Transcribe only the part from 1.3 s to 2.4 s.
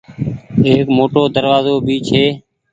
دروآزو ڀي ڇي۔